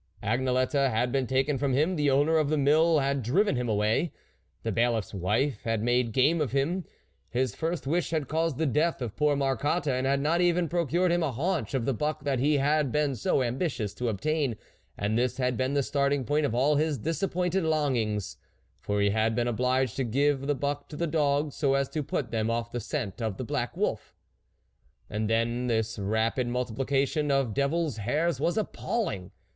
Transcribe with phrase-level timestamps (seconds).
[0.23, 4.11] Agnelette had been taken from him; the owner of the mill had driven him away;
[4.63, 6.85] the Bailiffs wife had made game of him.
[7.29, 10.87] His first wish had caused the death of poor Marcotte, and had not even pro
[10.87, 14.55] cured him a haunch of the buck that he had been so ambitious to obtain,
[14.97, 18.37] and this had been the starting point of all his dis appointed longings,
[18.79, 22.01] for he had been obliged to give the buck to the dogs so as to
[22.01, 24.15] put them off the scent of the black wolf.
[25.11, 29.29] And then this rapid multiplication of devil's hairs was appalling